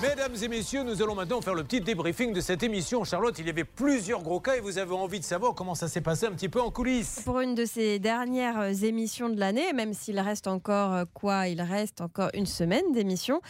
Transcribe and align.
Mesdames 0.00 0.36
et 0.40 0.46
messieurs, 0.46 0.84
nous 0.84 1.02
allons 1.02 1.16
maintenant 1.16 1.40
faire 1.40 1.54
le 1.54 1.64
petit 1.64 1.80
débriefing 1.80 2.32
de 2.32 2.40
cette 2.40 2.62
émission. 2.62 3.02
Charlotte, 3.02 3.36
il 3.40 3.46
y 3.46 3.50
avait 3.50 3.64
plusieurs 3.64 4.22
gros 4.22 4.38
cas 4.38 4.54
et 4.54 4.60
vous 4.60 4.78
avez 4.78 4.94
envie 4.94 5.18
de 5.18 5.24
savoir 5.24 5.54
comment 5.54 5.74
ça 5.74 5.88
s'est 5.88 6.00
passé 6.00 6.26
un 6.26 6.30
petit 6.30 6.48
peu 6.48 6.60
en 6.60 6.70
coulisses. 6.70 7.22
Pour 7.24 7.40
une 7.40 7.56
de 7.56 7.64
ces 7.64 7.98
dernières 7.98 8.60
euh, 8.60 8.72
émissions 8.72 9.28
de 9.28 9.40
l'année, 9.40 9.72
même 9.72 9.94
s'il 9.94 10.20
reste 10.20 10.46
encore 10.46 10.94
euh, 10.94 11.04
quoi 11.14 11.48
Il 11.48 11.60
reste 11.60 12.00
encore 12.00 12.30
une 12.34 12.46
semaine 12.46 12.92
d'émission. 12.92 13.40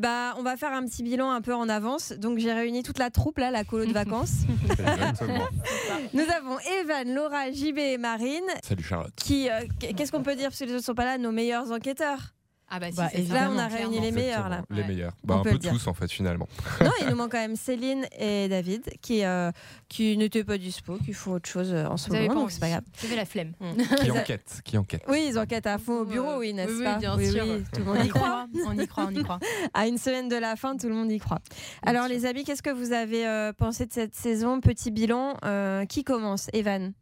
bah, 0.00 0.34
on 0.36 0.42
va 0.42 0.56
faire 0.56 0.72
un 0.72 0.84
petit 0.84 1.04
bilan 1.04 1.30
un 1.30 1.40
peu 1.40 1.54
en 1.54 1.68
avance. 1.68 2.10
Donc 2.12 2.38
j'ai 2.38 2.52
réuni 2.52 2.82
toute 2.82 2.98
la 2.98 3.10
troupe 3.10 3.38
là, 3.38 3.52
la 3.52 3.62
colo 3.62 3.86
de 3.86 3.92
vacances. 3.92 4.32
Nous 6.12 6.24
avons 6.36 6.58
Evan, 6.80 7.14
Laura, 7.14 7.52
JB 7.52 7.78
et 7.78 7.98
Marine. 7.98 8.42
Salut 8.64 8.82
Charlotte. 8.82 9.12
Qui, 9.14 9.48
euh, 9.48 9.60
qu'est-ce 9.78 10.10
qu'on 10.10 10.24
peut 10.24 10.34
dire 10.34 10.48
parce 10.48 10.58
que 10.58 10.64
les 10.64 10.74
autres 10.74 10.86
sont 10.86 10.94
pas 10.94 11.04
là 11.04 11.18
Nos 11.18 11.30
meilleurs 11.30 11.70
enquêteurs? 11.70 12.34
Ah 12.70 12.80
bah 12.80 12.90
si, 12.90 12.96
Bah, 12.96 13.08
là, 13.34 13.50
on 13.52 13.58
a 13.58 13.66
réuni 13.68 14.00
les 14.00 14.10
meilleurs 14.10 14.48
là. 14.48 14.62
Les 14.70 14.80
Ouais. 14.82 14.88
meilleurs. 14.88 15.12
Bah, 15.22 15.36
On 15.36 15.40
un 15.40 15.42
peut 15.42 15.58
peu 15.58 15.68
tous 15.68 15.86
en 15.86 15.94
fait 15.94 16.10
finalement. 16.10 16.48
Non, 16.80 16.90
il 17.00 17.06
nous 17.08 17.14
manque 17.16 17.32
quand 17.32 17.38
même 17.38 17.56
Céline 17.56 18.06
et 18.18 18.48
David 18.48 18.82
qui, 19.00 19.24
euh, 19.24 19.50
qui 19.88 20.16
n'étaient 20.16 20.44
pas 20.44 20.58
dispo, 20.58 20.96
qui 21.04 21.12
font 21.12 21.32
autre 21.32 21.48
chose 21.48 21.72
euh, 21.72 21.86
en 21.86 21.96
ce 21.96 22.08
Vous 22.08 22.16
moment, 22.16 22.34
donc 22.34 22.50
c'est 22.50 22.60
pas 22.60 22.70
grave. 22.70 22.82
J'avais 23.00 23.16
la 23.16 23.26
flemme. 23.26 23.52
qui 24.02 24.10
enquête, 24.10 24.60
qui 24.64 24.78
enquête. 24.78 25.02
Oui, 25.08 25.26
ils 25.28 25.38
enquêtent 25.38 25.66
à 25.66 25.78
fond 25.78 26.00
au 26.00 26.04
bureau, 26.04 26.38
oui, 26.38 26.52
n'est-ce 26.54 26.72
oui, 26.72 26.84
pas 26.84 26.96
bien 26.98 27.16
Oui, 27.16 27.30
sûr. 27.30 27.44
oui, 27.46 27.62
tout 27.72 27.80
le 27.80 27.84
monde 27.86 27.98
On 28.00 28.04
y 28.04 28.08
croit. 28.08 28.46
on 28.66 28.78
y 28.78 28.86
croit, 28.86 29.06
on 29.08 29.14
y 29.14 29.22
croit. 29.22 29.38
À 29.74 29.86
une 29.86 29.98
semaine 29.98 30.28
de 30.28 30.36
la 30.36 30.56
fin, 30.56 30.76
tout 30.76 30.88
le 30.88 30.94
monde 30.94 31.12
y 31.12 31.18
croit. 31.18 31.38
Alors, 31.84 32.08
les 32.08 32.24
amis, 32.26 32.44
qu'est-ce 32.44 32.62
que 32.62 32.70
vous 32.70 32.92
avez 32.92 33.26
euh, 33.26 33.52
pensé 33.52 33.86
de 33.86 33.92
cette 33.92 34.14
saison? 34.14 34.60
Petit 34.60 34.90
bilan. 34.90 35.36
euh, 35.44 35.84
qui 35.84 36.02
commence? 36.02 36.48
Evan 36.54 36.92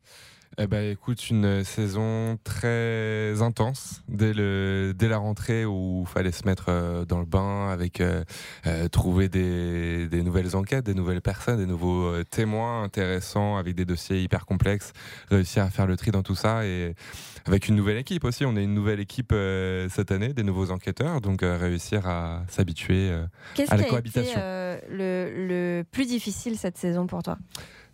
Eh 0.59 0.66
ben, 0.66 0.91
écoute, 0.92 1.30
une 1.30 1.65
saison 1.65 2.38
très 2.45 3.41
intense 3.41 4.02
dès, 4.06 4.34
le, 4.34 4.92
dès 4.95 5.09
la 5.09 5.16
rentrée 5.16 5.65
où 5.65 6.05
il 6.06 6.11
fallait 6.12 6.30
se 6.30 6.47
mettre 6.47 6.66
euh, 6.69 7.06
dans 7.06 7.20
le 7.20 7.25
bain 7.25 7.70
avec 7.70 8.02
euh, 8.02 8.23
euh, 8.66 8.87
trouver 8.88 9.30
des, 9.30 10.09
des 10.09 10.23
nouvelles 10.23 10.55
enquêtes, 10.55 10.84
des 10.84 10.92
nouvelles 10.95 11.23
personnes, 11.23 11.56
des 11.56 11.64
nouveaux 11.67 12.05
euh, 12.05 12.23
témoins 12.25 12.83
intéressants 12.83 13.56
avec 13.56 13.75
des 13.75 13.86
dossiers 13.86 14.23
hyper 14.23 14.45
complexes, 14.45 14.92
réussir 15.30 15.62
à 15.64 15.70
faire 15.70 15.86
le 15.86 15.97
tri 15.97 16.11
dans 16.11 16.23
tout 16.23 16.34
ça 16.36 16.67
et 16.67 16.95
avec 17.47 17.69
une 17.69 17.75
nouvelle 17.75 17.97
équipe 17.97 18.25
aussi. 18.25 18.45
On 18.45 18.55
est 18.55 18.62
une 18.64 18.75
nouvelle 18.75 19.00
équipe 19.00 19.33
euh, 19.33 19.89
cette 19.89 20.12
année, 20.12 20.34
des 20.34 20.42
nouveaux 20.42 20.70
enquêteurs, 20.70 21.23
donc 21.23 21.42
euh, 21.42 21.56
réussir 21.56 22.06
à 22.06 22.42
s'habituer. 22.48 23.08
euh. 23.11 23.25
Qu'est-ce 23.55 23.73
À 23.73 23.77
la 23.78 23.84
qui 23.84 23.95
a 23.95 23.98
été 23.98 24.11
cohabitation. 24.11 24.41
euh, 24.42 24.78
le, 24.91 25.47
le 25.80 25.83
plus 25.91 26.05
difficile 26.06 26.58
cette 26.58 26.77
saison 26.77 27.06
pour 27.06 27.23
toi? 27.23 27.39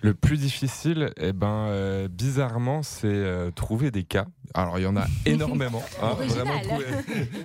Le 0.01 0.15
plus 0.15 0.37
difficile, 0.39 1.11
eh 1.17 1.33
ben, 1.33 1.67
euh, 1.69 2.09
bizarrement, 2.09 2.83
c'est 2.85 3.07
euh, 3.09 3.51
trouver 3.51 3.91
des 3.91 4.05
cas. 4.05 4.27
Alors, 4.55 4.79
il 4.79 4.83
y 4.83 4.87
en 4.87 4.97
a 4.97 5.05
énormément. 5.27 5.83
hein, 6.01 6.15
vraiment, 6.15 6.59
trouver, 6.63 6.85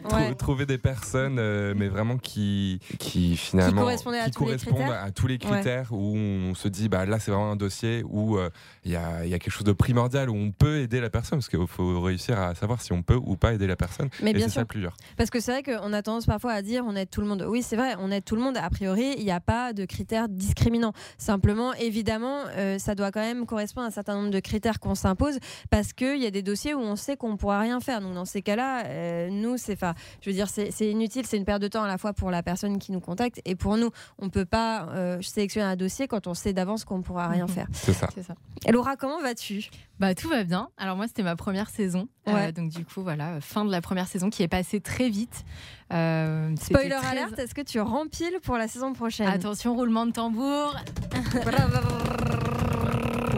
trou- 0.04 0.16
Ouais. 0.16 0.36
trouver 0.36 0.66
des 0.68 0.78
personnes, 0.78 1.38
euh, 1.40 1.74
mais 1.76 1.88
vraiment 1.88 2.18
qui, 2.18 2.80
qui 3.00 3.36
finalement 3.38 3.88
à 3.88 3.96
qui 3.96 4.04
correspondent 4.32 4.92
à 4.92 5.12
tous 5.12 5.26
les 5.28 5.38
critères, 5.40 5.92
où 5.92 6.16
on 6.16 6.54
se 6.54 6.68
dit, 6.68 6.90
bah, 6.90 7.06
là, 7.08 7.20
c'est 7.20 7.32
vraiment 7.32 7.52
un 7.52 7.56
dossier 7.56 8.04
où 8.08 8.38
il 8.86 8.92
y, 8.92 8.96
a, 8.96 9.26
il 9.26 9.30
y 9.32 9.34
a 9.34 9.40
quelque 9.40 9.52
chose 9.54 9.64
de 9.64 9.74
primordial, 9.74 10.30
où 10.30 10.36
on 10.36 10.52
peut 10.52 10.78
aider 10.80 11.02
la 11.02 11.10
personne, 11.10 11.40
parce 11.40 11.50
qu'il 11.50 11.66
faut 11.68 12.02
réussir 12.02 12.40
à 12.40 12.54
savoir 12.56 12.82
si 12.82 12.94
on 12.94 13.02
peut 13.02 13.20
ou 13.22 13.36
pas 13.36 13.54
aider 13.54 13.66
la 13.68 13.76
personne. 13.76 14.10
Mais 14.22 14.30
Et 14.32 14.34
bien 14.36 14.46
ça 14.48 14.54
sûr, 14.54 14.62
le 14.62 14.68
plus 14.68 14.80
dur. 14.82 14.96
parce 15.18 15.30
que 15.32 15.40
c'est 15.40 15.52
vrai 15.52 15.64
qu'on 15.64 15.92
a 15.92 16.02
tendance 16.04 16.26
parfois 16.28 16.52
à 16.54 16.62
dire 16.62 16.84
on 16.88 16.96
aide 16.96 17.10
tout 17.10 17.22
le 17.22 17.28
monde. 17.28 17.46
Oui, 17.50 17.64
c'est 17.64 17.76
vrai, 17.76 17.96
on 18.00 18.12
aide 18.12 18.24
tout 18.24 18.36
le 18.36 18.42
monde. 18.42 18.58
A 18.58 18.70
priori, 18.70 19.16
il 19.18 19.24
n'y 19.24 19.32
a 19.32 19.40
pas 19.40 19.74
de 19.74 19.86
critères 19.86 20.30
discriminants. 20.30 20.94
Simplement, 21.18 21.74
évidemment, 21.74 22.43
euh, 22.58 22.78
ça 22.80 22.96
doit 22.96 23.12
quand 23.12 23.22
même 23.22 23.46
correspondre 23.46 23.86
à 23.86 23.88
un 23.88 23.92
certain 23.92 24.16
nombre 24.16 24.30
de 24.32 24.40
critères 24.40 24.80
qu'on 24.80 24.96
s'impose 24.96 25.40
parce 25.70 25.94
qu'il 25.94 26.22
y 26.22 26.26
a 26.26 26.32
des 26.32 26.42
dossiers 26.42 26.74
où 26.74 26.80
on 26.80 26.96
sait 26.96 27.18
qu'on 27.18 27.32
ne 27.32 27.38
pourra 27.38 27.60
rien 27.60 27.80
faire. 27.80 28.02
Donc, 28.02 28.14
dans 28.14 28.26
ces 28.26 28.42
cas-là, 28.42 28.86
euh, 28.86 29.30
nous, 29.30 29.58
c'est, 29.58 29.74
enfin, 29.74 29.94
je 30.22 30.30
veux 30.30 30.34
dire, 30.36 30.50
c'est 30.50 30.72
c'est 30.72 30.88
inutile, 30.90 31.26
c'est 31.26 31.38
une 31.38 31.46
perte 31.46 31.62
de 31.62 31.68
temps 31.68 31.84
à 31.84 31.88
la 31.88 31.98
fois 31.98 32.14
pour 32.14 32.32
la 32.32 32.44
personne 32.44 32.78
qui 32.80 32.92
nous 32.92 33.00
contacte 33.00 33.42
et 33.46 33.56
pour 33.56 33.78
nous. 33.78 33.90
On 34.20 34.26
ne 34.26 34.30
peut 34.32 34.46
pas 34.46 34.88
euh, 34.92 35.22
sélectionner 35.22 35.66
un 35.68 35.76
dossier 35.76 36.08
quand 36.08 36.28
on 36.28 36.34
sait 36.34 36.54
d'avance 36.54 36.86
qu'on 36.86 36.98
ne 37.00 37.04
pourra 37.04 37.28
rien 37.28 37.46
Mhm. 37.46 37.50
faire. 37.52 37.68
C'est 37.74 37.94
ça. 37.94 38.08
C'est 38.14 38.24
ça. 38.24 38.36
Et 38.66 38.72
Laura, 38.72 38.96
comment 38.96 39.22
vas-tu? 39.22 39.70
Bah 40.04 40.14
tout 40.16 40.28
va 40.28 40.44
bien. 40.44 40.68
Alors 40.78 40.98
moi 40.98 41.08
c'était 41.08 41.24
ma 41.24 41.38
première 41.38 41.70
saison. 41.70 42.10
Euh, 42.28 42.52
donc 42.52 42.72
du 42.72 42.84
coup 42.84 43.04
voilà, 43.04 43.40
fin 43.40 43.64
de 43.64 43.72
la 43.72 43.80
première 43.80 44.06
saison 44.08 44.30
qui 44.30 44.44
est 44.44 44.50
passée 44.50 44.82
très 44.82 45.10
vite. 45.10 45.46
Euh, 45.94 46.54
Spoiler 46.60 46.90
très- 46.90 47.08
alerte, 47.08 47.40
est-ce 47.40 47.56
que 47.56 47.62
tu 47.62 47.80
rempiles 47.80 48.38
pour 48.44 48.58
la 48.58 48.68
saison 48.68 48.92
prochaine? 48.92 49.28
Attention 49.28 49.76
roulement 49.76 50.06
de 50.06 50.12
tambour. 50.12 50.76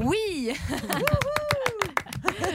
Oui 0.04 0.52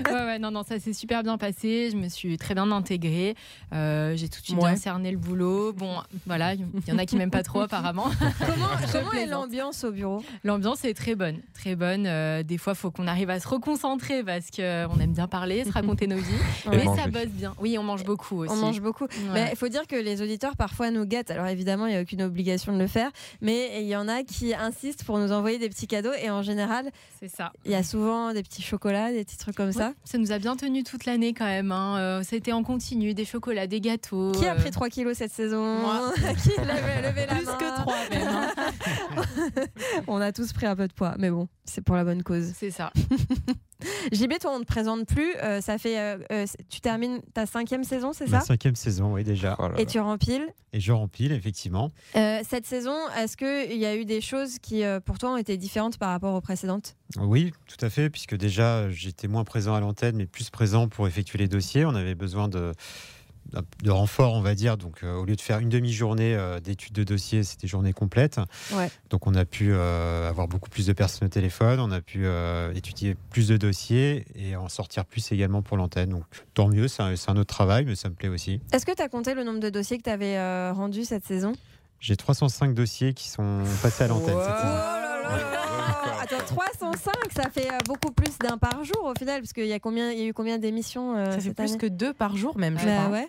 Ouais, 0.10 0.24
ouais, 0.26 0.38
non, 0.38 0.50
non, 0.50 0.62
ça 0.62 0.78
s'est 0.78 0.92
super 0.92 1.22
bien 1.22 1.38
passé. 1.38 1.88
Je 1.90 1.96
me 1.96 2.08
suis 2.08 2.36
très 2.38 2.54
bien 2.54 2.70
intégrée. 2.70 3.34
Euh, 3.72 4.14
J'ai 4.16 4.28
tout 4.28 4.40
de 4.40 4.44
suite 4.44 4.56
Ouais. 4.58 4.70
bien 4.70 4.76
cerné 4.76 5.10
le 5.10 5.16
boulot. 5.18 5.72
Bon, 5.72 5.96
voilà, 6.26 6.54
il 6.54 6.66
y 6.88 6.92
en 6.92 6.98
a 6.98 7.06
qui 7.06 7.16
m'aiment 7.16 7.30
pas 7.30 7.42
trop 7.42 7.60
apparemment. 7.60 8.06
Comment, 8.40 8.66
comment 8.92 9.12
est 9.12 9.26
l'ambiance 9.26 9.84
au 9.84 9.92
bureau? 9.92 10.22
L'ambiance 10.44 10.84
est 10.84 10.94
très 10.94 11.14
bonne, 11.14 11.38
très 11.54 11.76
bonne. 11.76 12.04
Euh, 12.06 12.42
des 12.42 12.58
fois, 12.58 12.72
il 12.72 12.76
faut 12.76 12.90
qu'on 12.90 13.06
arrive 13.06 13.30
à 13.30 13.38
se 13.40 13.46
reconcentrer 13.48 14.22
parce 14.24 14.50
qu'on 14.50 14.62
aime 15.00 15.12
bien 15.12 15.28
parler, 15.28 15.64
se 15.64 15.72
raconter 15.72 16.06
nos 16.06 16.16
vies. 16.16 16.24
Et 16.72 16.76
Mais 16.76 16.84
ça 16.84 17.06
bosse 17.08 17.26
bien. 17.28 17.54
Oui, 17.60 17.76
on 17.78 17.82
mange 17.82 18.04
beaucoup 18.04 18.38
aussi. 18.42 18.52
On 18.52 18.56
mange 18.56 18.80
beaucoup. 18.80 19.04
Ouais. 19.32 19.48
Il 19.52 19.56
faut 19.56 19.68
dire 19.68 19.86
que 19.86 19.96
les 19.96 20.22
auditeurs 20.22 20.56
parfois 20.56 20.90
nous 20.90 21.04
guettent. 21.04 21.30
Alors 21.30 21.46
évidemment, 21.46 21.86
il 21.86 21.90
n'y 21.90 21.96
a 21.96 22.02
aucune 22.02 22.22
obligation 22.22 22.72
de 22.72 22.78
le 22.78 22.86
faire, 22.86 23.10
mais 23.40 23.82
il 23.82 23.86
y 23.88 23.96
en 23.96 24.08
a 24.08 24.22
qui 24.22 24.54
insistent 24.54 25.04
pour 25.04 25.18
nous 25.18 25.32
envoyer 25.32 25.58
des 25.58 25.68
petits 25.68 25.86
cadeaux. 25.86 26.12
Et 26.22 26.30
en 26.30 26.42
général, 26.42 26.90
C'est 27.20 27.28
ça. 27.28 27.52
il 27.64 27.70
y 27.72 27.74
a 27.74 27.82
souvent 27.82 28.32
des 28.32 28.42
petits 28.42 28.62
chocolats, 28.62 29.12
des 29.12 29.24
petits 29.24 29.36
trucs 29.38 29.56
comme 29.56 29.72
ça. 29.72 29.89
Ça 30.04 30.18
nous 30.18 30.32
a 30.32 30.38
bien 30.38 30.56
tenu 30.56 30.82
toute 30.84 31.04
l'année 31.04 31.34
quand 31.34 31.44
même. 31.46 31.72
Hein. 31.72 31.98
Euh, 31.98 32.22
été 32.32 32.52
en 32.52 32.62
continu, 32.62 33.14
des 33.14 33.24
chocolats, 33.24 33.66
des 33.66 33.80
gâteaux. 33.80 34.32
Qui 34.32 34.46
a 34.46 34.52
euh, 34.54 34.58
pris 34.58 34.70
3 34.70 34.88
kilos 34.88 35.16
cette 35.18 35.32
saison 35.32 35.78
Moi. 35.80 36.12
Qui 36.42 36.50
l'a 36.64 36.74
levé 37.08 37.26
la 37.26 37.34
Plus 37.34 37.44
main 37.46 37.54
que 37.54 37.82
trois 37.82 37.96
même. 38.10 38.28
hein. 38.28 38.52
On 40.06 40.20
a 40.20 40.32
tous 40.32 40.52
pris 40.52 40.66
un 40.66 40.76
peu 40.76 40.88
de 40.88 40.92
poids, 40.92 41.14
mais 41.18 41.30
bon, 41.30 41.48
c'est 41.64 41.82
pour 41.82 41.96
la 41.96 42.04
bonne 42.04 42.22
cause. 42.22 42.52
C'est 42.56 42.70
ça. 42.70 42.92
JB, 44.12 44.34
toi, 44.40 44.52
on 44.54 44.58
ne 44.58 44.64
te 44.64 44.68
présente 44.68 45.06
plus. 45.06 45.34
Euh, 45.42 45.60
ça 45.60 45.78
fait, 45.78 45.98
euh, 45.98 46.18
euh, 46.32 46.46
tu 46.68 46.80
termines 46.80 47.20
ta 47.32 47.46
cinquième 47.46 47.84
saison, 47.84 48.12
c'est 48.12 48.26
ça? 48.28 48.40
cinquième 48.40 48.76
saison, 48.76 49.14
oui, 49.14 49.24
déjà. 49.24 49.56
Oh 49.58 49.68
là 49.68 49.80
Et 49.80 49.86
tu 49.86 49.98
rempiles? 49.98 50.48
Et 50.72 50.80
je 50.80 50.92
rempile, 50.92 51.32
effectivement. 51.32 51.90
Euh, 52.14 52.40
cette 52.48 52.66
saison, 52.66 52.94
est-ce 53.16 53.36
qu'il 53.36 53.78
y 53.78 53.86
a 53.86 53.96
eu 53.96 54.04
des 54.04 54.20
choses 54.20 54.58
qui, 54.58 54.84
euh, 54.84 55.00
pour 55.00 55.18
toi, 55.18 55.32
ont 55.32 55.36
été 55.36 55.56
différentes 55.56 55.98
par 55.98 56.10
rapport 56.10 56.34
aux 56.34 56.40
précédentes? 56.40 56.96
Oui, 57.18 57.52
tout 57.66 57.84
à 57.84 57.90
fait, 57.90 58.10
puisque 58.10 58.36
déjà, 58.36 58.88
j'étais 58.90 59.28
moins 59.28 59.44
présent 59.44 59.74
à 59.74 59.80
l'antenne, 59.80 60.16
mais 60.16 60.26
plus 60.26 60.50
présent 60.50 60.88
pour 60.88 61.08
effectuer 61.08 61.38
les 61.38 61.48
dossiers. 61.48 61.84
On 61.86 61.94
avait 61.94 62.14
besoin 62.14 62.48
de, 62.48 62.72
de 63.82 63.90
renfort, 63.90 64.34
on 64.34 64.40
va 64.40 64.54
dire. 64.54 64.76
Donc, 64.76 65.02
euh, 65.02 65.16
au 65.16 65.24
lieu 65.24 65.36
de 65.36 65.40
faire 65.40 65.58
une 65.58 65.68
demi-journée 65.68 66.34
euh, 66.34 66.60
d'études 66.60 66.92
de 66.92 67.04
dossiers, 67.04 67.42
c'était 67.42 67.66
journée 67.66 67.92
complète. 67.92 68.40
Ouais. 68.72 68.90
Donc, 69.10 69.26
on 69.26 69.34
a 69.34 69.44
pu 69.44 69.72
euh, 69.72 70.28
avoir 70.28 70.48
beaucoup 70.48 70.70
plus 70.70 70.86
de 70.86 70.92
personnes 70.92 71.26
au 71.26 71.30
téléphone, 71.30 71.80
on 71.80 71.90
a 71.90 72.00
pu 72.00 72.26
euh, 72.26 72.72
étudier 72.74 73.16
plus 73.30 73.48
de 73.48 73.56
dossiers 73.56 74.24
et 74.34 74.56
en 74.56 74.68
sortir 74.68 75.04
plus 75.04 75.32
également 75.32 75.62
pour 75.62 75.76
l'antenne. 75.76 76.10
Donc, 76.10 76.24
tant 76.54 76.68
mieux, 76.68 76.88
c'est 76.88 77.02
un, 77.02 77.16
c'est 77.16 77.30
un 77.30 77.36
autre 77.36 77.52
travail, 77.52 77.84
mais 77.84 77.96
ça 77.96 78.08
me 78.08 78.14
plaît 78.14 78.28
aussi. 78.28 78.60
Est-ce 78.72 78.86
que 78.86 78.94
tu 78.94 79.02
as 79.02 79.08
compté 79.08 79.34
le 79.34 79.44
nombre 79.44 79.60
de 79.60 79.70
dossiers 79.70 79.98
que 79.98 80.04
tu 80.04 80.10
avais 80.10 80.70
rendus 80.70 81.04
cette 81.04 81.24
saison? 81.24 81.52
J'ai 81.98 82.16
305 82.16 82.74
dossiers 82.74 83.12
qui 83.12 83.28
sont 83.28 83.62
passés 83.82 84.04
à 84.04 84.08
l'antenne 84.08 84.38
cette 84.38 84.56
saison. 84.56 84.99
Là 85.36 85.50
là 85.50 85.66
Attends, 86.22 86.44
305, 86.54 87.12
ça 87.34 87.48
fait 87.50 87.68
euh, 87.72 87.78
beaucoup 87.86 88.12
plus 88.12 88.36
d'un 88.38 88.58
par 88.58 88.84
jour 88.84 89.04
au 89.04 89.14
final, 89.18 89.40
parce 89.40 89.54
qu'il 89.54 89.66
y, 89.66 89.72
a 89.72 89.78
combien- 89.80 90.12
il 90.12 90.18
y 90.18 90.22
a 90.22 90.26
eu 90.26 90.34
combien 90.34 90.58
d'émissions 90.58 91.16
euh, 91.16 91.32
Ça 91.32 91.40
fait 91.40 91.54
plus 91.54 91.70
année 91.70 91.78
que 91.78 91.86
deux 91.86 92.12
par 92.12 92.36
jour 92.36 92.56
même, 92.58 92.78
je 92.78 92.84
Bah 92.84 92.96
crois. 92.96 93.10
ouais. 93.10 93.28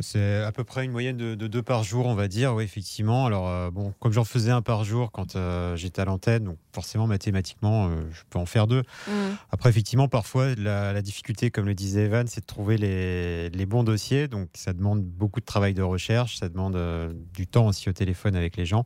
C'est 0.00 0.36
à 0.42 0.50
peu 0.50 0.64
près 0.64 0.84
une 0.86 0.90
moyenne 0.90 1.18
de, 1.18 1.34
de 1.34 1.46
deux 1.46 1.62
par 1.62 1.84
jour, 1.84 2.06
on 2.06 2.14
va 2.14 2.28
dire, 2.28 2.54
oui, 2.54 2.64
effectivement. 2.64 3.26
Alors, 3.26 3.46
euh, 3.46 3.70
bon, 3.70 3.92
comme 4.00 4.12
j'en 4.12 4.24
faisais 4.24 4.50
un 4.50 4.62
par 4.62 4.84
jour 4.84 5.12
quand 5.12 5.36
euh, 5.36 5.76
j'étais 5.76 6.00
à 6.00 6.06
l'antenne, 6.06 6.44
donc 6.44 6.56
forcément, 6.74 7.06
mathématiquement, 7.06 7.88
euh, 7.88 8.00
je 8.10 8.22
peux 8.30 8.38
en 8.38 8.46
faire 8.46 8.66
deux. 8.66 8.82
Mm. 9.06 9.12
Après, 9.52 9.68
effectivement, 9.68 10.08
parfois, 10.08 10.54
la, 10.56 10.92
la 10.94 11.02
difficulté, 11.02 11.50
comme 11.50 11.66
le 11.66 11.74
disait 11.74 12.04
Evan, 12.04 12.26
c'est 12.26 12.40
de 12.40 12.46
trouver 12.46 12.78
les, 12.78 13.50
les 13.50 13.66
bons 13.66 13.84
dossiers. 13.84 14.28
Donc, 14.28 14.48
ça 14.54 14.72
demande 14.72 15.02
beaucoup 15.02 15.40
de 15.40 15.44
travail 15.44 15.74
de 15.74 15.82
recherche, 15.82 16.38
ça 16.38 16.48
demande 16.48 16.74
euh, 16.74 17.12
du 17.34 17.46
temps 17.46 17.66
aussi 17.66 17.88
au 17.90 17.92
téléphone 17.92 18.34
avec 18.34 18.56
les 18.56 18.64
gens. 18.64 18.84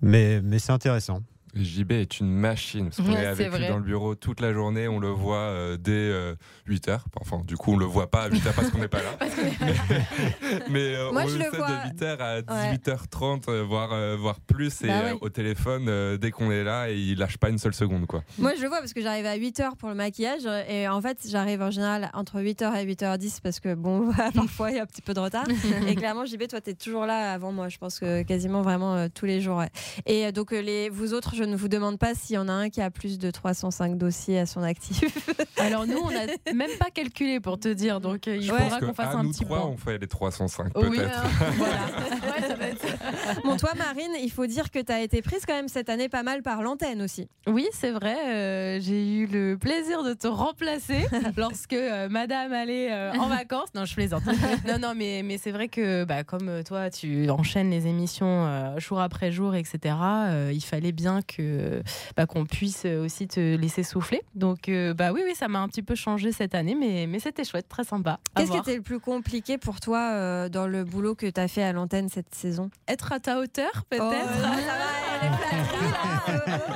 Mais, 0.00 0.40
mais 0.42 0.58
c'est 0.58 0.72
intéressant. 0.72 1.20
JB 1.54 1.92
est 1.92 2.20
une 2.20 2.30
machine. 2.32 2.86
Parce 2.90 2.96
qu'on 2.98 3.14
Ouais, 3.14 3.22
est 3.22 3.26
avec 3.26 3.52
lui 3.56 3.68
dans 3.68 3.76
le 3.78 3.82
bureau 3.84 4.14
toute 4.14 4.40
la 4.40 4.52
journée, 4.52 4.88
on 4.88 4.98
le 4.98 5.08
voit 5.10 5.36
euh, 5.36 5.76
dès 5.76 6.10
8h. 6.68 6.98
Enfin, 7.20 7.42
du 7.44 7.56
coup, 7.56 7.72
on 7.74 7.76
le 7.76 7.84
voit 7.84 8.10
pas 8.10 8.22
à 8.22 8.28
8h 8.30 8.52
parce 8.54 8.70
qu'on 8.70 8.78
n'est 8.78 8.88
pas 8.88 9.02
là. 9.02 9.18
Mais 10.70 10.94
euh, 10.94 11.12
Moi, 11.12 11.22
on 11.24 11.28
je 11.28 11.32
le 11.38 11.44
le 11.44 11.50
sait 11.50 11.56
vois. 11.56 11.68
de 11.68 12.04
8h 12.04 12.18
à 12.18 12.40
18h30, 12.72 13.42
euh, 13.48 13.62
voire, 13.62 13.92
euh, 13.92 14.16
voire 14.16 14.40
plus. 14.40 14.82
Et 14.82 14.86
Bah 14.88 14.92
euh, 14.94 15.12
ouais. 15.12 15.18
au 15.20 15.28
téléphone, 15.28 15.86
euh, 15.88 16.16
dès 16.16 16.30
qu'on 16.30 16.50
est 16.50 16.64
là, 16.64 16.90
et 16.90 16.96
il 16.96 17.18
lâche 17.18 17.36
pas 17.38 17.50
une 17.50 17.58
seule 17.58 17.74
seconde. 17.74 18.06
Quoi. 18.06 18.22
Moi, 18.38 18.52
je 18.56 18.62
le 18.62 18.68
vois 18.68 18.78
parce 18.80 18.92
que 18.92 19.00
j'arrive 19.00 19.26
à 19.26 19.36
8h 19.36 19.76
pour 19.76 19.88
le 19.88 19.94
maquillage. 19.94 20.42
Et 20.68 20.88
en 20.88 21.00
fait, 21.00 21.18
j'arrive 21.28 21.62
en 21.62 21.70
général 21.70 22.10
entre 22.14 22.40
8h 22.40 22.74
et 22.76 22.86
8h10 22.94 23.40
parce 23.42 23.60
que, 23.60 23.74
bon, 23.74 24.10
parfois, 24.34 24.70
il 24.70 24.76
y 24.76 24.78
a 24.78 24.82
un 24.82 24.86
petit 24.86 25.02
peu 25.02 25.14
de 25.14 25.20
retard. 25.20 25.44
et 25.86 25.94
clairement, 25.94 26.24
JB, 26.24 26.46
toi, 26.48 26.60
tu 26.60 26.70
es 26.70 26.74
toujours 26.74 27.06
là 27.06 27.32
avant 27.32 27.52
moi. 27.52 27.68
Je 27.68 27.78
pense 27.78 27.98
que 27.98 28.22
quasiment 28.22 28.62
vraiment 28.62 28.94
euh, 28.96 29.08
tous 29.12 29.26
les 29.26 29.40
jours. 29.40 29.58
ouais. 29.58 29.70
Et 30.06 30.26
euh, 30.26 30.32
donc, 30.32 30.52
euh, 30.52 30.60
les, 30.60 30.88
vous 30.88 31.14
autres, 31.14 31.34
je 31.34 31.43
ne 31.46 31.56
vous 31.56 31.68
demande 31.68 31.98
pas 31.98 32.14
s'il 32.14 32.34
y 32.34 32.38
en 32.38 32.48
a 32.48 32.52
un 32.52 32.70
qui 32.70 32.80
a 32.80 32.90
plus 32.90 33.18
de 33.18 33.30
305 33.30 33.96
dossiers 33.98 34.38
à 34.38 34.46
son 34.46 34.62
actif. 34.62 35.30
Alors 35.58 35.86
nous, 35.86 35.98
on 35.98 36.10
n'a 36.10 36.26
même 36.54 36.70
pas 36.78 36.90
calculé 36.90 37.40
pour 37.40 37.58
te 37.58 37.68
dire, 37.68 38.00
donc 38.00 38.28
euh, 38.28 38.36
il 38.36 38.48
faudra 38.48 38.80
qu'on 38.80 38.94
fasse 38.94 39.14
à 39.14 39.18
un 39.18 39.22
nous 39.24 39.30
petit 39.30 39.44
trois, 39.44 39.60
point. 39.60 39.68
on 39.70 39.76
fait 39.76 39.98
les 39.98 40.06
305 40.06 40.72
Oui, 40.76 40.96
peut-être. 40.98 41.18
hein, 41.18 41.28
voilà. 41.56 41.78
Bon, 43.44 43.56
toi, 43.56 43.70
Marine, 43.76 44.12
il 44.22 44.30
faut 44.30 44.46
dire 44.46 44.70
que 44.70 44.78
tu 44.78 44.92
as 44.92 45.00
été 45.00 45.22
prise 45.22 45.44
quand 45.46 45.54
même 45.54 45.68
cette 45.68 45.88
année 45.88 46.08
pas 46.08 46.22
mal 46.22 46.42
par 46.42 46.62
l'antenne 46.62 47.02
aussi. 47.02 47.28
Oui, 47.46 47.66
c'est 47.72 47.90
vrai. 47.90 48.16
euh, 48.28 48.80
j'ai 48.80 49.06
eu 49.16 49.26
le 49.26 49.56
plaisir 49.56 50.02
de 50.02 50.12
te 50.14 50.26
remplacer 50.26 51.04
lorsque 51.36 51.72
euh, 51.72 52.08
Madame 52.08 52.52
allait 52.52 52.92
euh, 52.92 53.12
en 53.12 53.28
vacances. 53.28 53.68
Non, 53.74 53.84
je 53.84 53.94
plaisante. 53.94 54.22
non, 54.66 54.78
non, 54.80 54.92
mais, 54.96 55.22
mais 55.24 55.38
c'est 55.38 55.52
vrai 55.52 55.68
que 55.68 56.04
bah, 56.04 56.24
comme 56.24 56.48
euh, 56.48 56.62
toi, 56.62 56.90
tu 56.90 57.28
enchaînes 57.30 57.70
les 57.70 57.86
émissions 57.86 58.46
euh, 58.46 58.78
jour 58.78 59.00
après 59.00 59.32
jour, 59.32 59.54
etc. 59.54 59.94
euh, 60.02 60.50
il 60.52 60.62
fallait 60.62 60.92
bien 60.92 61.20
que 61.22 61.33
bah, 62.16 62.26
qu'on 62.26 62.46
puisse 62.46 62.84
aussi 62.84 63.28
te 63.28 63.56
laisser 63.56 63.82
souffler. 63.82 64.22
Donc, 64.34 64.68
euh, 64.68 64.94
bah 64.94 65.12
oui, 65.12 65.22
oui, 65.24 65.34
ça 65.34 65.48
m'a 65.48 65.60
un 65.60 65.68
petit 65.68 65.82
peu 65.82 65.94
changé 65.94 66.32
cette 66.32 66.54
année, 66.54 66.74
mais, 66.74 67.06
mais 67.06 67.18
c'était 67.18 67.44
chouette, 67.44 67.68
très 67.68 67.84
sympa. 67.84 68.20
Qu'est-ce 68.36 68.50
qui 68.50 68.58
était 68.58 68.76
le 68.76 68.82
plus 68.82 69.00
compliqué 69.00 69.58
pour 69.58 69.80
toi 69.80 70.10
euh, 70.12 70.48
dans 70.48 70.66
le 70.66 70.84
boulot 70.84 71.14
que 71.14 71.26
tu 71.26 71.40
as 71.40 71.48
fait 71.48 71.62
à 71.62 71.72
l'antenne 71.72 72.08
cette 72.08 72.34
saison? 72.34 72.70
Être 72.88 73.12
à 73.12 73.20
ta 73.20 73.38
hauteur, 73.38 73.84
peut-être. 73.88 74.02
Oh, 74.02 75.03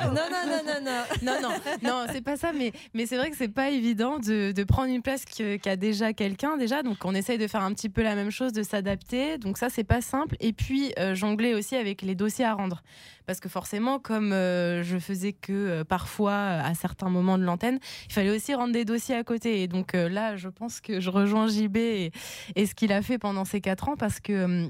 Non, 0.09 0.25
non, 0.31 0.45
non, 0.47 0.62
non, 0.67 0.81
non. 0.85 1.39
non, 1.43 1.50
non, 1.83 2.06
c'est 2.12 2.23
pas 2.23 2.37
ça, 2.37 2.53
mais, 2.53 2.73
mais 2.95 3.06
c'est 3.06 3.17
vrai 3.17 3.31
que 3.31 3.37
c'est 3.37 3.49
pas 3.49 3.71
évident 3.71 4.19
de, 4.19 4.53
de 4.53 4.65
prendre 4.65 4.93
une 4.93 5.03
place 5.03 5.25
qu'a 5.25 5.77
déjà 5.77 6.12
quelqu'un, 6.12 6.56
déjà. 6.56 6.83
Donc, 6.83 7.05
on 7.05 7.15
essaye 7.15 7.39
de 7.39 7.47
faire 7.47 7.62
un 7.62 7.73
petit 7.73 7.89
peu 7.89 8.03
la 8.03 8.15
même 8.15 8.31
chose, 8.31 8.53
de 8.53 8.62
s'adapter. 8.62 9.39
Donc, 9.39 9.59
ça, 9.59 9.69
c'est 9.69 9.85
pas 9.85 10.00
simple. 10.00 10.37
Et 10.41 10.53
puis, 10.53 10.93
euh, 10.99 11.15
jongler 11.15 11.55
aussi 11.55 11.77
avec 11.77 12.03
les 12.03 12.15
dossiers 12.15 12.45
à 12.45 12.55
rendre. 12.55 12.83
Parce 13.27 13.41
que 13.41 13.49
forcément, 13.49 13.99
comme 13.99 14.33
euh, 14.33 14.83
je 14.83 14.99
faisais 14.99 15.33
que 15.33 15.53
euh, 15.53 15.85
parfois, 15.85 16.37
à 16.37 16.75
certains 16.75 17.11
moments 17.11 17.39
de 17.39 17.45
l'antenne, 17.45 17.79
il 18.06 18.12
fallait 18.12 18.35
aussi 18.35 18.55
rendre 18.55 18.73
des 18.73 18.85
dossiers 18.85 19.17
à 19.17 19.25
côté. 19.25 19.62
Et 19.62 19.69
donc, 19.69 19.93
là, 19.93 20.37
je 20.37 20.49
pense 20.49 20.81
que 20.81 21.00
je 21.00 21.11
rejoins 21.11 21.49
JB 21.49 21.77
et, 21.77 22.12
et 22.56 22.67
ce 22.67 22.75
qu'il 22.75 22.93
a 22.93 23.03
fait 23.03 23.19
pendant 23.19 23.45
ces 23.45 23.61
quatre 23.61 23.89
ans 23.89 23.97
parce 23.97 24.21
que. 24.21 24.69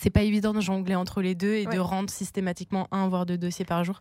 C'est 0.00 0.10
pas 0.10 0.22
évident 0.22 0.52
de 0.52 0.60
jongler 0.60 0.94
entre 0.94 1.20
les 1.22 1.34
deux 1.34 1.54
et 1.54 1.66
Ouais. 1.66 1.74
de 1.74 1.80
rendre 1.80 2.10
systématiquement 2.10 2.88
un 2.92 3.08
voire 3.08 3.26
deux 3.26 3.38
dossiers 3.38 3.64
par 3.64 3.84
jour. 3.84 4.00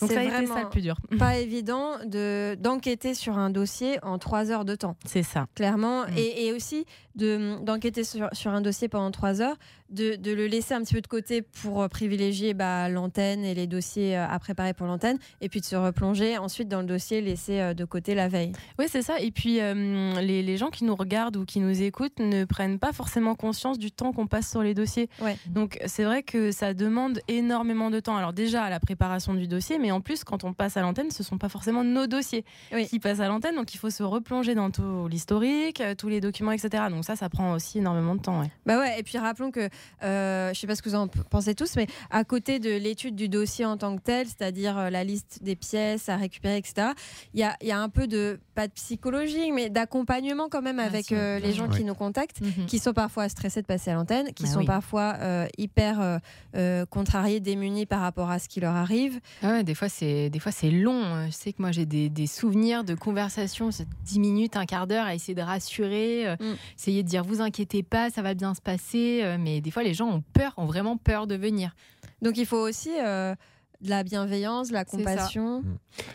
Donc 0.00 0.10
ça 0.10 0.20
a 0.20 0.24
été 0.24 0.46
ça 0.46 0.62
le 0.62 0.68
plus 0.70 0.82
dur. 0.82 0.96
pas 1.18 1.38
évident 1.38 1.98
de 2.06 2.56
d'enquêter 2.60 3.14
sur 3.14 3.36
un 3.38 3.50
dossier 3.50 3.98
en 4.02 4.18
trois 4.18 4.50
heures 4.50 4.64
de 4.64 4.74
temps, 4.74 4.96
C'est 5.04 5.22
ça. 5.22 5.46
clairement, 5.54 6.02
Mm. 6.06 6.16
et, 6.18 6.46
et 6.46 6.52
aussi 6.52 6.84
de 7.14 7.62
d'enquêter 7.62 8.04
sur, 8.04 8.28
sur 8.32 8.50
un 8.52 8.60
dossier 8.62 8.88
pendant 8.88 9.10
trois 9.10 9.42
heures, 9.42 9.56
de, 9.90 10.16
de 10.16 10.32
le 10.32 10.46
laisser 10.46 10.72
un 10.72 10.80
petit 10.82 10.94
peu 10.94 11.02
de 11.02 11.06
côté 11.06 11.42
pour 11.42 11.82
euh, 11.82 11.88
privilégier 11.88 12.54
bah, 12.54 12.88
l'antenne 12.88 13.44
et 13.44 13.52
les 13.54 13.66
dossiers 13.66 14.16
euh, 14.16 14.26
à 14.26 14.38
préparer 14.38 14.72
pour 14.72 14.86
l'antenne, 14.86 15.18
et 15.42 15.50
puis 15.50 15.60
de 15.60 15.66
se 15.66 15.76
replonger 15.76 16.38
ensuite 16.38 16.68
dans 16.68 16.80
le 16.80 16.86
dossier 16.86 17.20
laissé 17.20 17.60
euh, 17.60 17.74
de 17.74 17.84
côté 17.84 18.14
la 18.14 18.28
veille. 18.28 18.52
Oui, 18.78 18.86
c'est 18.88 19.02
ça. 19.02 19.20
Et 19.20 19.30
puis, 19.30 19.60
euh, 19.60 19.74
les, 20.22 20.42
les 20.42 20.56
gens 20.56 20.70
qui 20.70 20.84
nous 20.84 20.94
regardent 20.96 21.36
ou 21.36 21.44
qui 21.44 21.60
nous 21.60 21.82
écoutent 21.82 22.18
ne 22.20 22.44
prennent 22.46 22.78
pas 22.78 22.92
forcément 22.94 23.34
conscience 23.34 23.78
du 23.78 23.90
temps 23.92 24.12
qu'on 24.12 24.26
passe 24.26 24.48
sur 24.50 24.62
les 24.62 24.72
dossiers. 24.72 25.10
Ouais. 25.20 25.31
Donc, 25.46 25.78
c'est 25.86 26.04
vrai 26.04 26.22
que 26.22 26.50
ça 26.52 26.74
demande 26.74 27.20
énormément 27.28 27.90
de 27.90 28.00
temps. 28.00 28.16
Alors, 28.16 28.32
déjà, 28.32 28.62
à 28.64 28.70
la 28.70 28.80
préparation 28.80 29.34
du 29.34 29.46
dossier, 29.46 29.78
mais 29.78 29.90
en 29.90 30.00
plus, 30.00 30.24
quand 30.24 30.44
on 30.44 30.52
passe 30.52 30.76
à 30.76 30.80
l'antenne, 30.82 31.10
ce 31.10 31.22
ne 31.22 31.26
sont 31.26 31.38
pas 31.38 31.48
forcément 31.48 31.84
nos 31.84 32.06
dossiers 32.06 32.44
Oui. 32.72 32.86
qui 32.88 32.98
passent 32.98 33.20
à 33.20 33.28
l'antenne. 33.28 33.54
Donc, 33.56 33.74
il 33.74 33.78
faut 33.78 33.90
se 33.90 34.02
replonger 34.02 34.54
dans 34.54 34.70
tout 34.70 35.08
l'historique, 35.08 35.80
euh, 35.80 35.94
tous 35.94 36.08
les 36.08 36.20
documents, 36.20 36.52
etc. 36.52 36.84
Donc, 36.90 37.04
ça, 37.04 37.16
ça 37.16 37.28
prend 37.28 37.52
aussi 37.52 37.78
énormément 37.78 38.14
de 38.14 38.20
temps. 38.20 38.40
ouais. 38.40 38.50
Bah 38.66 38.78
ouais, 38.78 38.98
et 38.98 39.02
puis 39.02 39.18
rappelons 39.18 39.50
que, 39.50 39.68
euh, 40.02 40.52
je 40.54 40.58
sais 40.60 40.66
pas 40.66 40.74
ce 40.74 40.82
que 40.82 40.88
vous 40.88 40.94
en 40.94 41.08
pensez 41.08 41.54
tous, 41.54 41.76
mais 41.76 41.86
à 42.10 42.24
côté 42.24 42.58
de 42.58 42.70
l'étude 42.70 43.14
du 43.16 43.28
dossier 43.28 43.64
en 43.64 43.76
tant 43.76 43.96
que 43.96 44.02
tel, 44.02 44.26
c'est-à-dire 44.26 44.78
euh, 44.78 44.90
la 44.90 45.04
liste 45.04 45.40
des 45.42 45.56
pièces 45.56 46.08
à 46.08 46.16
récupérer, 46.16 46.56
etc., 46.56 46.88
il 47.34 47.40
y 47.40 47.42
a, 47.44 47.56
il 47.60 47.68
y 47.68 47.72
a 47.72 47.78
un 47.80 47.88
peu 47.88 48.06
de, 48.06 48.40
pas 48.54 48.66
de 48.68 48.72
psychologie, 48.72 49.52
mais 49.52 49.70
d'accompagnement 49.70 50.48
quand 50.50 50.62
même 50.62 50.78
avec 50.78 51.12
euh, 51.12 51.38
les 51.38 51.52
gens 51.52 51.68
qui 51.68 51.84
nous 51.84 51.94
contactent, 51.94 52.40
Mhm. 52.40 52.66
qui 52.66 52.78
sont 52.78 52.92
parfois 52.92 53.28
stressés 53.28 53.62
de 53.62 53.66
passer 53.66 53.90
à 53.90 53.94
l'antenne, 53.94 54.32
qui 54.34 54.44
Bah 54.44 54.48
sont 54.50 54.58
oui. 54.60 54.66
parfois 54.66 55.14
euh, 55.22 55.46
hyper 55.56 56.00
euh, 56.00 56.18
euh, 56.56 56.84
contrariés, 56.86 57.40
démunis 57.40 57.86
par 57.86 58.00
rapport 58.00 58.30
à 58.30 58.38
ce 58.38 58.48
qui 58.48 58.60
leur 58.60 58.74
arrive. 58.74 59.20
Ah 59.42 59.48
ouais, 59.52 59.64
des 59.64 59.74
fois 59.74 59.88
c'est 59.88 60.28
des 60.30 60.38
fois 60.38 60.52
c'est 60.52 60.70
long. 60.70 61.02
Euh, 61.02 61.26
Je 61.26 61.32
sais 61.32 61.52
que 61.52 61.62
moi 61.62 61.72
j'ai 61.72 61.86
des, 61.86 62.08
des 62.10 62.26
souvenirs 62.26 62.84
de 62.84 62.94
conversations, 62.94 63.70
c'est 63.70 63.86
10 64.04 64.18
minutes, 64.20 64.56
un 64.56 64.66
quart 64.66 64.86
d'heure 64.86 65.06
à 65.06 65.14
essayer 65.14 65.34
de 65.34 65.42
rassurer, 65.42 66.26
euh, 66.28 66.36
Mm. 66.40 66.54
essayer 66.78 67.02
de 67.02 67.08
dire 67.08 67.24
vous 67.24 67.40
inquiétez 67.40 67.82
pas, 67.82 68.10
ça 68.10 68.22
va 68.22 68.34
bien 68.34 68.54
se 68.54 68.60
passer. 68.60 69.22
mais 69.38 69.60
des 69.60 69.70
fois 69.70 69.82
les 69.82 69.94
gens 69.94 70.08
ont 70.08 70.22
peur, 70.32 70.52
ont 70.56 70.66
vraiment 70.66 70.96
peur 70.96 71.26
de 71.26 71.34
venir. 71.36 71.74
Donc 72.20 72.36
il 72.36 72.46
faut 72.46 72.58
aussi 72.58 72.90
de 73.82 73.90
la 73.90 74.02
bienveillance, 74.04 74.68
de 74.68 74.74
la 74.74 74.84
compassion. 74.84 75.62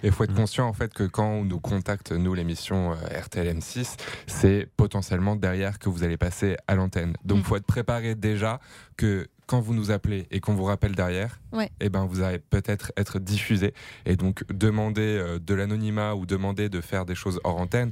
Et 0.04 0.08
il 0.08 0.12
faut 0.12 0.24
être 0.24 0.34
conscient 0.34 0.68
en 0.68 0.74
fait 0.74 0.94
que 0.94 1.04
quand 1.04 1.28
on 1.28 1.44
nous 1.44 1.60
contacte, 1.60 2.12
nous, 2.12 2.34
l'émission 2.34 2.94
euh, 2.94 3.20
RTL 3.20 3.48
M6, 3.58 3.96
c'est 4.26 4.68
potentiellement 4.78 5.36
derrière 5.36 5.78
que 5.80 5.90
vous 5.90 6.04
allez 6.04 6.18
passer 6.18 6.56
à 6.68 6.76
l'antenne. 6.76 7.14
Donc 7.26 7.40
il 7.40 7.42
Mm. 7.42 7.44
faut 7.44 7.56
être 7.58 7.66
préparé 7.66 8.16
déjà 8.16 8.60
que 8.96 9.28
quand 9.46 9.62
vous 9.62 9.74
nous 9.74 9.92
appelez 9.92 10.28
et 10.30 10.42
qu'on 10.42 10.56
vous 10.56 10.66
rappelle 10.66 10.94
derrière, 10.94 11.40
Ouais. 11.54 11.70
eh 11.80 11.88
ben, 11.88 12.06
vous 12.06 12.22
allez 12.22 12.40
peut-être 12.40 12.92
être 12.98 13.18
diffusé. 13.18 13.74
Et 14.06 14.18
donc 14.18 14.44
demander 14.50 15.02
euh, 15.18 15.40
de 15.40 15.54
l'anonymat 15.54 16.16
ou 16.16 16.26
demander 16.26 16.68
de 16.68 16.82
faire 16.82 17.06
des 17.06 17.16
choses 17.16 17.40
hors 17.46 17.56
antenne, 17.58 17.92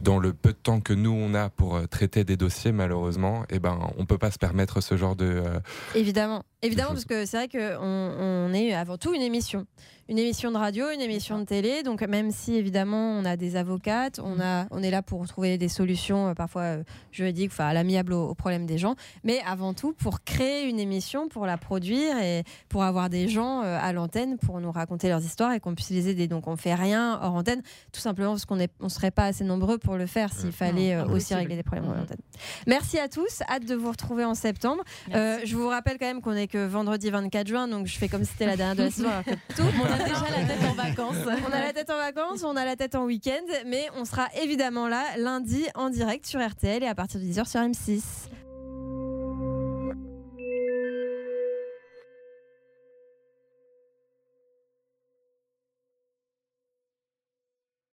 dans 0.00 0.18
le 0.18 0.32
peu 0.32 0.50
de 0.50 0.56
temps 0.56 0.80
que 0.80 0.94
nous 0.94 1.10
on 1.12 1.34
a 1.34 1.50
pour 1.50 1.76
euh, 1.76 1.86
traiter 1.86 2.24
des 2.24 2.38
dossiers, 2.38 2.72
malheureusement, 2.72 3.44
eh 3.50 3.58
ben, 3.58 3.78
on 3.98 4.06
peut 4.06 4.16
pas 4.16 4.30
se 4.30 4.38
permettre 4.38 4.80
ce 4.80 4.96
genre 4.96 5.14
de... 5.14 5.26
euh, 5.26 5.60
Évidemment, 5.94 6.42
évidemment, 6.64 6.90
parce 6.90 7.04
que 7.04 7.24
c'est 7.26 7.36
vrai 7.36 7.48
qu'on 7.48 7.78
on 7.80 8.52
est 8.52 8.74
avant 8.74 8.98
tout 8.98 9.14
une 9.14 9.22
émission. 9.22 9.66
Une 10.10 10.18
émission 10.18 10.50
de 10.50 10.58
radio, 10.58 10.90
une 10.90 11.00
émission 11.00 11.38
de 11.38 11.44
télé. 11.44 11.82
Donc, 11.82 12.02
même 12.02 12.30
si 12.30 12.56
évidemment 12.56 13.18
on 13.18 13.24
a 13.24 13.38
des 13.38 13.56
avocates, 13.56 14.20
on, 14.22 14.38
a, 14.38 14.66
on 14.70 14.82
est 14.82 14.90
là 14.90 15.00
pour 15.00 15.26
trouver 15.26 15.56
des 15.56 15.70
solutions, 15.70 16.28
euh, 16.28 16.34
parfois 16.34 16.62
euh, 16.62 16.84
juridiques, 17.10 17.50
enfin, 17.52 17.68
à 17.68 17.72
l'amiable 17.72 18.12
aux, 18.12 18.34
problèmes 18.34 18.66
des 18.66 18.76
gens. 18.76 18.96
Mais 19.22 19.40
avant 19.46 19.72
tout, 19.72 19.94
pour 19.94 20.22
créer 20.22 20.68
une 20.68 20.78
émission, 20.78 21.28
pour 21.28 21.46
la 21.46 21.56
produire 21.56 22.18
et 22.18 22.44
pour 22.68 22.82
avoir 22.82 23.08
des 23.08 23.28
gens 23.28 23.62
euh, 23.62 23.78
à 23.80 23.94
l'antenne 23.94 24.36
pour 24.36 24.60
nous 24.60 24.70
raconter 24.70 25.08
leurs 25.08 25.24
histoires 25.24 25.54
et 25.54 25.60
qu'on 25.60 25.74
puisse 25.74 25.88
les 25.88 26.10
aider. 26.10 26.28
Donc, 26.28 26.48
on 26.48 26.56
fait 26.56 26.74
rien 26.74 27.18
hors 27.22 27.34
antenne, 27.34 27.62
tout 27.90 28.00
simplement 28.00 28.32
parce 28.32 28.44
qu'on 28.44 28.56
ne 28.56 28.66
on 28.80 28.90
serait 28.90 29.10
pas 29.10 29.24
assez 29.24 29.44
nombreux 29.44 29.78
pour 29.78 29.96
le 29.96 30.04
faire 30.04 30.34
s'il 30.34 30.52
fallait 30.52 31.00
aussi 31.00 31.34
régler 31.34 31.56
des 31.56 31.62
problèmes 31.62 31.88
hors 31.88 32.02
antenne. 32.02 32.20
Merci 32.66 32.98
à 32.98 33.08
tous. 33.08 33.40
Hâte 33.48 33.64
de 33.64 33.74
vous 33.74 33.90
retrouver 33.90 34.24
en 34.24 34.34
septembre. 34.34 34.84
Je 35.08 35.56
vous 35.56 35.68
rappelle 35.68 35.96
quand 35.98 36.06
même 36.06 36.20
qu'on 36.20 36.32
est 36.32 36.46
que 36.54 36.64
vendredi 36.66 37.10
24 37.10 37.48
juin, 37.48 37.66
donc 37.66 37.88
je 37.88 37.98
fais 37.98 38.06
comme 38.08 38.22
si 38.22 38.30
c'était 38.30 38.46
la 38.46 38.56
dernière 38.56 38.76
de 38.76 38.82
la 38.84 38.90
saison. 38.92 39.08
tout 39.56 39.62
On 39.80 39.84
a 39.92 39.98
déjà 39.98 40.20
la 40.30 40.44
tête 40.46 40.64
en 40.70 40.74
vacances. 40.84 41.16
on 41.48 41.52
a 41.52 41.60
la 41.60 41.72
tête 41.72 41.90
en 41.90 41.96
vacances, 41.96 42.44
on 42.44 42.54
a 42.56 42.64
la 42.64 42.76
tête 42.76 42.94
en 42.94 43.04
week-end, 43.06 43.42
mais 43.66 43.88
on 43.96 44.04
sera 44.04 44.28
évidemment 44.40 44.86
là 44.86 45.02
lundi 45.18 45.64
en 45.74 45.90
direct 45.90 46.24
sur 46.26 46.40
RTL 46.40 46.84
et 46.84 46.86
à 46.86 46.94
partir 46.94 47.18
de 47.18 47.24
10h 47.24 47.50
sur 47.50 47.60
M6. 47.60 48.02